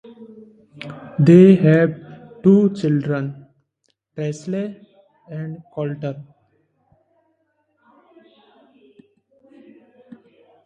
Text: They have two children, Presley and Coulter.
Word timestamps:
They 1.19 1.57
have 1.57 2.41
two 2.41 2.73
children, 2.73 3.45
Presley 4.15 4.81
and 5.29 5.59
Coulter. 5.75 6.23